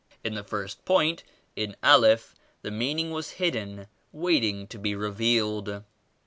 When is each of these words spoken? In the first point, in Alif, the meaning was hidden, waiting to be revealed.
In 0.23 0.33
the 0.33 0.43
first 0.43 0.83
point, 0.83 1.23
in 1.55 1.75
Alif, 1.83 2.33
the 2.63 2.71
meaning 2.71 3.11
was 3.11 3.33
hidden, 3.37 3.85
waiting 4.11 4.65
to 4.69 4.79
be 4.79 4.95
revealed. 4.95 5.83